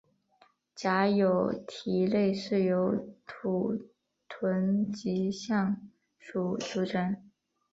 [0.73, 3.91] 假有蹄类是由土
[4.27, 5.77] 豚及象
[6.19, 7.29] 鼩组成。